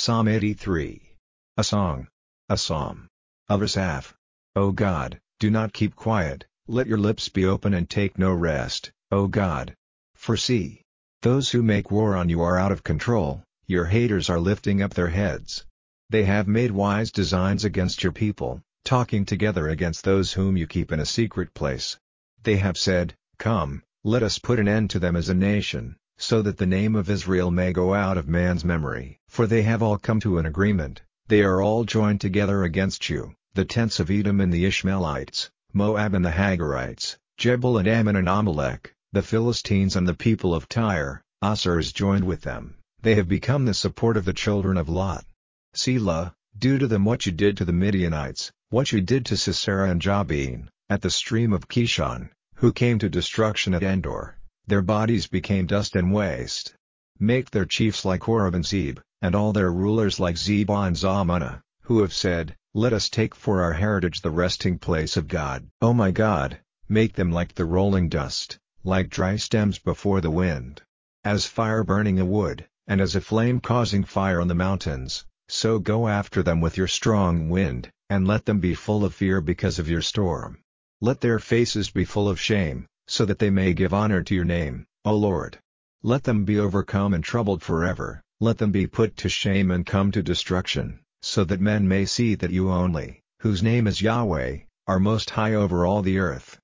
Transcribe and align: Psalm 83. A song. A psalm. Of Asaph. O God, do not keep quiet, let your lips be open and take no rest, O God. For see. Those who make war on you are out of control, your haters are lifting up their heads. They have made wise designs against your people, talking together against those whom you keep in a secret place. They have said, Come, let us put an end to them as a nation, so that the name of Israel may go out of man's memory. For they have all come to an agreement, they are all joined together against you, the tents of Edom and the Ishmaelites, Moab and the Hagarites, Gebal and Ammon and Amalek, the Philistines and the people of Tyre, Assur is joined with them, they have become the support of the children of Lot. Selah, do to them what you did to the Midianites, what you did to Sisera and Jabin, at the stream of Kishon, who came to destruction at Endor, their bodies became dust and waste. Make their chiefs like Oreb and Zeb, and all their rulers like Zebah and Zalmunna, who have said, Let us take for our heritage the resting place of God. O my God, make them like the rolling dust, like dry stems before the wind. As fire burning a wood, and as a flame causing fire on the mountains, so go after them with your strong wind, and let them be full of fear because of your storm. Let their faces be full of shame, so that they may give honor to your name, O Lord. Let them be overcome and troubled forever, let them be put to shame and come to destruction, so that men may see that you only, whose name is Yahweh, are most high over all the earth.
Psalm 0.00 0.28
83. 0.28 1.16
A 1.56 1.64
song. 1.64 2.06
A 2.48 2.56
psalm. 2.56 3.08
Of 3.48 3.62
Asaph. 3.64 4.14
O 4.54 4.70
God, 4.70 5.18
do 5.40 5.50
not 5.50 5.72
keep 5.72 5.96
quiet, 5.96 6.46
let 6.68 6.86
your 6.86 6.98
lips 6.98 7.28
be 7.28 7.44
open 7.44 7.74
and 7.74 7.90
take 7.90 8.16
no 8.16 8.32
rest, 8.32 8.92
O 9.10 9.26
God. 9.26 9.74
For 10.14 10.36
see. 10.36 10.82
Those 11.22 11.50
who 11.50 11.64
make 11.64 11.90
war 11.90 12.14
on 12.14 12.28
you 12.28 12.42
are 12.42 12.56
out 12.56 12.70
of 12.70 12.84
control, 12.84 13.42
your 13.66 13.86
haters 13.86 14.30
are 14.30 14.38
lifting 14.38 14.82
up 14.82 14.94
their 14.94 15.08
heads. 15.08 15.66
They 16.10 16.22
have 16.26 16.46
made 16.46 16.70
wise 16.70 17.10
designs 17.10 17.64
against 17.64 18.04
your 18.04 18.12
people, 18.12 18.62
talking 18.84 19.24
together 19.24 19.68
against 19.68 20.04
those 20.04 20.32
whom 20.32 20.56
you 20.56 20.68
keep 20.68 20.92
in 20.92 21.00
a 21.00 21.04
secret 21.04 21.52
place. 21.54 21.98
They 22.44 22.58
have 22.58 22.78
said, 22.78 23.14
Come, 23.40 23.82
let 24.04 24.22
us 24.22 24.38
put 24.38 24.60
an 24.60 24.68
end 24.68 24.90
to 24.90 25.00
them 25.00 25.16
as 25.16 25.28
a 25.28 25.34
nation, 25.34 25.96
so 26.18 26.42
that 26.42 26.58
the 26.58 26.66
name 26.66 26.94
of 26.94 27.08
Israel 27.08 27.50
may 27.50 27.72
go 27.72 27.94
out 27.94 28.18
of 28.18 28.28
man's 28.28 28.64
memory. 28.64 29.18
For 29.28 29.46
they 29.46 29.62
have 29.62 29.82
all 29.82 29.96
come 29.96 30.20
to 30.20 30.38
an 30.38 30.46
agreement, 30.46 31.00
they 31.28 31.42
are 31.42 31.62
all 31.62 31.84
joined 31.84 32.20
together 32.20 32.64
against 32.64 33.08
you, 33.08 33.34
the 33.54 33.64
tents 33.64 34.00
of 34.00 34.10
Edom 34.10 34.40
and 34.40 34.52
the 34.52 34.64
Ishmaelites, 34.64 35.50
Moab 35.72 36.14
and 36.14 36.24
the 36.24 36.30
Hagarites, 36.30 37.16
Gebal 37.38 37.78
and 37.78 37.86
Ammon 37.86 38.16
and 38.16 38.28
Amalek, 38.28 38.94
the 39.12 39.22
Philistines 39.22 39.94
and 39.94 40.08
the 40.08 40.14
people 40.14 40.54
of 40.54 40.68
Tyre, 40.68 41.22
Assur 41.40 41.78
is 41.78 41.92
joined 41.92 42.24
with 42.24 42.40
them, 42.40 42.74
they 43.02 43.14
have 43.14 43.28
become 43.28 43.64
the 43.64 43.74
support 43.74 44.16
of 44.16 44.24
the 44.24 44.32
children 44.32 44.76
of 44.76 44.88
Lot. 44.88 45.24
Selah, 45.74 46.34
do 46.58 46.78
to 46.78 46.86
them 46.86 47.04
what 47.04 47.26
you 47.26 47.32
did 47.32 47.56
to 47.58 47.64
the 47.64 47.72
Midianites, 47.72 48.50
what 48.70 48.90
you 48.90 49.00
did 49.00 49.24
to 49.26 49.36
Sisera 49.36 49.90
and 49.90 50.02
Jabin, 50.02 50.68
at 50.88 51.02
the 51.02 51.10
stream 51.10 51.52
of 51.52 51.68
Kishon, 51.68 52.30
who 52.56 52.72
came 52.72 52.98
to 52.98 53.08
destruction 53.08 53.74
at 53.74 53.82
Endor, 53.82 54.37
their 54.68 54.82
bodies 54.82 55.26
became 55.26 55.64
dust 55.64 55.96
and 55.96 56.12
waste. 56.12 56.74
Make 57.18 57.50
their 57.50 57.64
chiefs 57.64 58.04
like 58.04 58.28
Oreb 58.28 58.54
and 58.54 58.66
Zeb, 58.66 58.98
and 59.22 59.34
all 59.34 59.54
their 59.54 59.72
rulers 59.72 60.20
like 60.20 60.36
Zebah 60.36 60.88
and 60.88 60.96
Zalmunna, 60.96 61.62
who 61.82 62.02
have 62.02 62.12
said, 62.12 62.54
Let 62.74 62.92
us 62.92 63.08
take 63.08 63.34
for 63.34 63.62
our 63.62 63.72
heritage 63.72 64.20
the 64.20 64.30
resting 64.30 64.78
place 64.78 65.16
of 65.16 65.26
God. 65.26 65.66
O 65.80 65.94
my 65.94 66.10
God, 66.10 66.60
make 66.86 67.14
them 67.14 67.32
like 67.32 67.54
the 67.54 67.64
rolling 67.64 68.10
dust, 68.10 68.58
like 68.84 69.08
dry 69.08 69.36
stems 69.36 69.78
before 69.78 70.20
the 70.20 70.30
wind. 70.30 70.82
As 71.24 71.46
fire 71.46 71.82
burning 71.82 72.20
a 72.20 72.26
wood, 72.26 72.66
and 72.86 73.00
as 73.00 73.16
a 73.16 73.22
flame 73.22 73.60
causing 73.60 74.04
fire 74.04 74.38
on 74.38 74.48
the 74.48 74.54
mountains, 74.54 75.24
so 75.48 75.78
go 75.78 76.08
after 76.08 76.42
them 76.42 76.60
with 76.60 76.76
your 76.76 76.88
strong 76.88 77.48
wind, 77.48 77.90
and 78.10 78.28
let 78.28 78.44
them 78.44 78.60
be 78.60 78.74
full 78.74 79.02
of 79.02 79.14
fear 79.14 79.40
because 79.40 79.78
of 79.78 79.88
your 79.88 80.02
storm. 80.02 80.58
Let 81.00 81.22
their 81.22 81.38
faces 81.38 81.90
be 81.90 82.04
full 82.04 82.28
of 82.28 82.38
shame, 82.38 82.86
so 83.08 83.24
that 83.24 83.38
they 83.38 83.50
may 83.50 83.72
give 83.72 83.92
honor 83.92 84.22
to 84.22 84.34
your 84.34 84.44
name, 84.44 84.86
O 85.04 85.16
Lord. 85.16 85.58
Let 86.02 86.22
them 86.24 86.44
be 86.44 86.58
overcome 86.60 87.14
and 87.14 87.24
troubled 87.24 87.62
forever, 87.62 88.22
let 88.40 88.58
them 88.58 88.70
be 88.70 88.86
put 88.86 89.16
to 89.16 89.28
shame 89.28 89.70
and 89.70 89.84
come 89.84 90.12
to 90.12 90.22
destruction, 90.22 91.00
so 91.22 91.42
that 91.44 91.60
men 91.60 91.88
may 91.88 92.04
see 92.04 92.36
that 92.36 92.52
you 92.52 92.70
only, 92.70 93.22
whose 93.40 93.62
name 93.62 93.86
is 93.86 94.02
Yahweh, 94.02 94.58
are 94.86 95.00
most 95.00 95.30
high 95.30 95.54
over 95.54 95.84
all 95.86 96.02
the 96.02 96.18
earth. 96.18 96.58